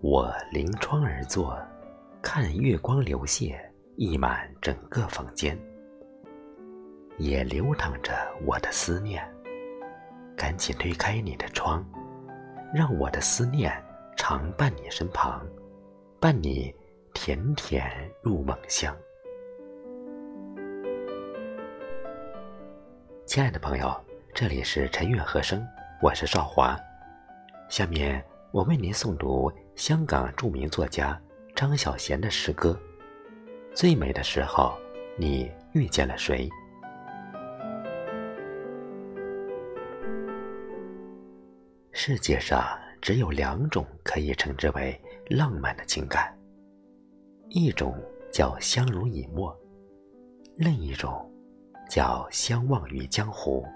[0.00, 1.58] 我临窗而坐，
[2.22, 3.58] 看月光流泻，
[3.96, 5.58] 溢满整个房间，
[7.18, 8.12] 也流淌着
[8.46, 9.22] 我的思念。
[10.36, 11.84] 赶紧推开你的窗，
[12.72, 13.72] 让我的思念
[14.16, 15.44] 常伴你身旁，
[16.20, 16.72] 伴你
[17.12, 17.90] 甜甜
[18.22, 18.96] 入梦乡。
[23.26, 23.92] 亲爱的朋友，
[24.40, 25.66] 这里是陈悦和声，
[26.00, 26.78] 我是少华。
[27.68, 31.20] 下面我为您诵读香港著名作家
[31.56, 32.70] 张小娴的诗歌
[33.76, 34.78] 《最美的时候，
[35.16, 36.48] 你遇见了谁》。
[41.90, 42.64] 世界上
[43.02, 44.96] 只有两种可以称之为
[45.28, 46.32] 浪漫的情感，
[47.48, 47.92] 一种
[48.32, 49.52] 叫相濡以沫，
[50.54, 51.28] 另一种
[51.90, 53.66] 叫相忘于江湖。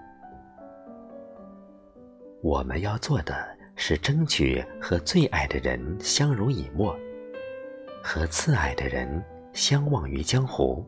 [2.43, 6.93] 我们要做的是争取和最爱的人相濡以沫，
[8.03, 10.85] 和次爱的人相忘于江湖。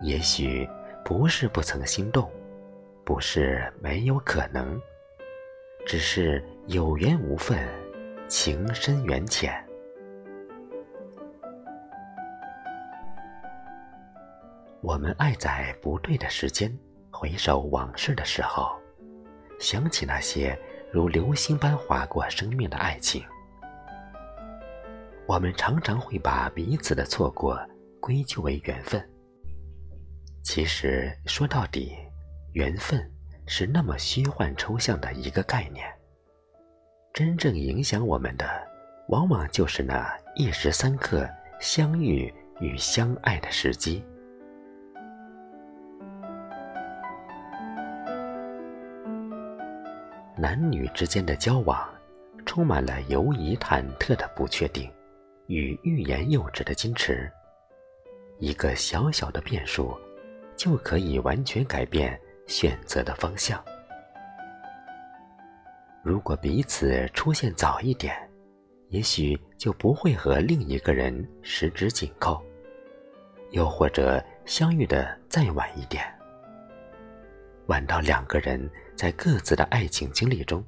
[0.00, 0.66] 也许
[1.04, 2.26] 不是不曾心动，
[3.04, 4.80] 不是没有可能。
[5.84, 7.68] 只是有缘无分，
[8.26, 9.62] 情深缘浅。
[14.80, 16.74] 我们爱在不对的时间，
[17.10, 18.79] 回首往事的时候，
[19.60, 20.58] 想起那些
[20.92, 23.22] 如流星般划过生命的爱情。
[25.26, 27.56] 我们常常会把彼此的错过
[28.00, 29.00] 归咎为缘分。
[30.42, 31.96] 其实说到底，
[32.54, 33.08] 缘分。
[33.52, 35.84] 是那么虚幻抽象的一个概念。
[37.12, 38.46] 真正影响我们的，
[39.08, 44.04] 往往就是那一时三刻相遇与相爱的时机。
[50.36, 51.88] 男女之间的交往，
[52.46, 54.90] 充满了犹疑忐忑的不确定，
[55.46, 57.30] 与欲言又止的矜持。
[58.38, 59.96] 一个小小的变数，
[60.56, 62.18] 就可以完全改变。
[62.46, 63.64] 选择的方向。
[66.02, 68.12] 如果彼此出现早一点，
[68.88, 72.42] 也许就不会和另一个人十指紧扣；
[73.52, 76.04] 又或者相遇的再晚一点，
[77.70, 80.64] 晚到两个人在各自的爱情经历中，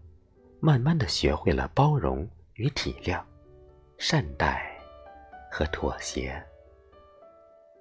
[0.60, 2.24] 慢慢的学会了包容
[2.54, 3.20] 与体谅、
[3.98, 4.62] 善待
[5.50, 6.40] 和妥协。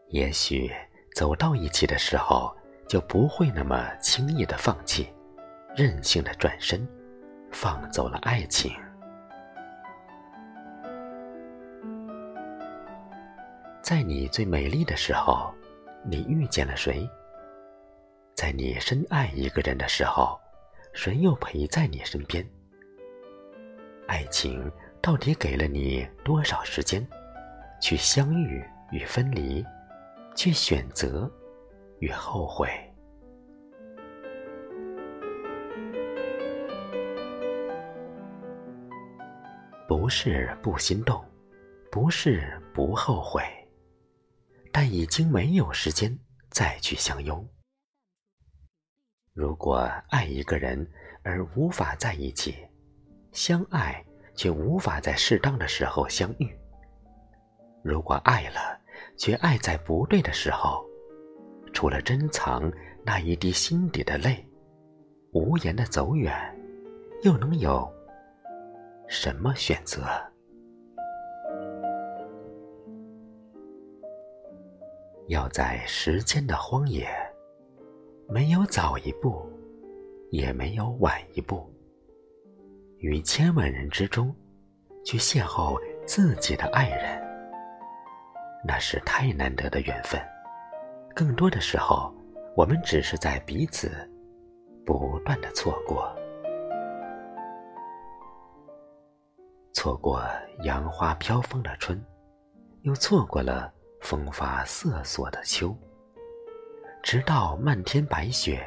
[0.10, 0.72] 也许
[1.14, 2.54] 走到一起的时候。
[2.88, 5.08] 就不会那么轻易的放弃，
[5.74, 6.86] 任性的转身，
[7.50, 8.70] 放走了爱情。
[13.82, 15.54] 在你最美丽的时候，
[16.04, 17.10] 你遇见了谁？
[18.42, 20.36] 在你深爱一个人的时候，
[20.94, 22.44] 谁又陪在你身边？
[24.08, 24.68] 爱情
[25.00, 27.08] 到底给了你多少时间，
[27.80, 29.64] 去相遇与分离，
[30.36, 31.32] 去选择？
[32.00, 32.68] 与后悔，
[39.88, 41.24] 不是不心动，
[41.92, 43.44] 不是不后悔，
[44.72, 46.18] 但已经没有时间
[46.50, 47.48] 再去相拥。
[49.34, 50.86] 如果爱一个人
[51.24, 52.54] 而无法在一起，
[53.32, 54.04] 相爱
[54.36, 56.48] 却无法在适当的时候相遇；
[57.82, 58.78] 如果爱了，
[59.16, 60.86] 却爱在不对的时候。
[61.72, 62.70] 除了珍藏
[63.06, 64.46] 那一滴心底的泪，
[65.32, 66.34] 无言的走远，
[67.24, 67.90] 又能有
[69.08, 70.04] 什么选择？
[75.30, 77.08] 要在时间的荒野，
[78.34, 79.46] 没有早一步，
[80.30, 81.70] 也没有晚一步，
[83.00, 84.34] 于千万人之中，
[85.04, 85.78] 去邂逅
[86.08, 87.22] 自己的爱人，
[88.66, 90.18] 那是太难得的缘分。
[91.14, 92.10] 更多的时候，
[92.56, 93.92] 我们只是在彼此
[94.86, 96.10] 不断的错过，
[99.74, 100.24] 错过
[100.64, 102.02] 杨花飘风的春，
[102.84, 105.76] 又错过了风发瑟瑟的秋，
[107.04, 108.64] 直到漫天白雪，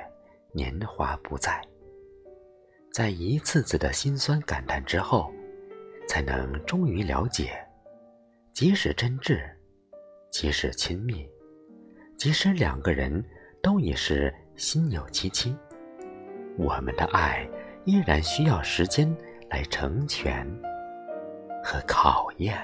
[0.53, 1.63] 年华不再，
[2.93, 5.33] 在一次次的辛酸感叹之后，
[6.09, 7.65] 才能终于了解，
[8.53, 9.41] 即使真挚，
[10.31, 11.27] 即使亲密。
[12.19, 13.25] 即使两个人
[13.63, 15.57] 都已是心有戚戚，
[16.59, 17.49] 我们的爱
[17.85, 19.17] 依然需要时间
[19.49, 20.45] 来成全
[21.63, 22.59] 和考验。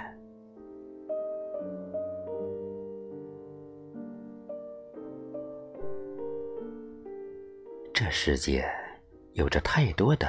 [8.02, 8.64] 这世界
[9.34, 10.26] 有着太多的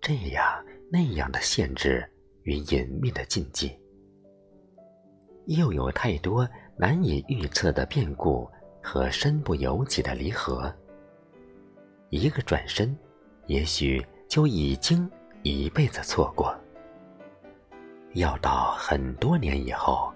[0.00, 0.42] 这样
[0.90, 2.04] 那样的限制
[2.42, 3.78] 与隐秘的禁忌，
[5.46, 6.44] 又有太多
[6.76, 8.50] 难以预测的变故
[8.82, 10.74] 和身不由己的离合。
[12.10, 12.98] 一个转身，
[13.46, 15.08] 也许就已经
[15.44, 16.52] 一辈子错过。
[18.14, 20.12] 要到很多年以后，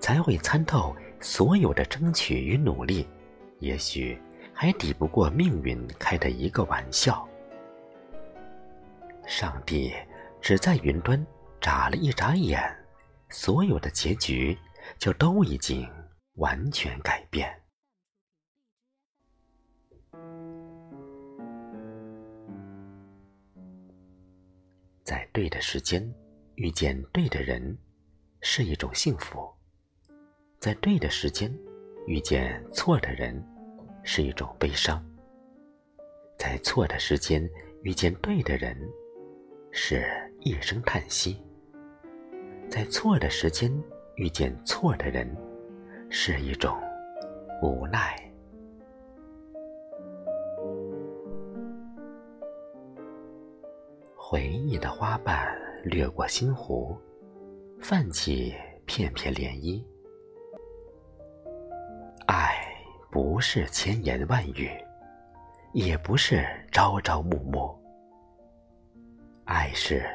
[0.00, 3.06] 才会参透所有的争取与努力，
[3.58, 4.18] 也许
[4.60, 7.24] 还抵不过命运开的一个玩笑。
[9.24, 9.94] 上帝
[10.40, 11.24] 只在云端
[11.60, 12.60] 眨了一眨眼，
[13.30, 14.58] 所有的结局
[14.98, 15.88] 就都已经
[16.38, 17.48] 完全改变。
[25.04, 26.12] 在对的时间。
[26.56, 27.78] 遇见对的人
[28.40, 29.48] 是一种幸福，
[30.58, 31.56] 在对的时间
[32.08, 33.40] 遇见错的人
[34.10, 35.04] 是一种悲伤，
[36.38, 37.46] 在错的时间
[37.82, 38.74] 遇见对的人
[39.70, 40.02] 是
[40.40, 41.36] 一声叹息，
[42.70, 43.70] 在错的时间
[44.16, 45.28] 遇见错的人
[46.08, 46.74] 是一种
[47.62, 48.16] 无奈。
[54.16, 55.54] 回忆的花瓣。
[55.84, 56.96] 掠过星湖，
[57.78, 59.82] 泛起片片涟漪。
[63.20, 64.70] 不是千言万语，
[65.72, 67.76] 也不是朝朝暮暮。
[69.44, 70.08] 爱是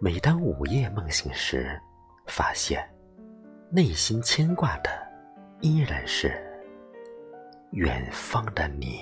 [0.00, 1.78] 每当午夜梦醒时，
[2.26, 2.82] 发现
[3.68, 4.88] 内心牵挂的
[5.60, 6.32] 依然是
[7.72, 9.00] 远方的你。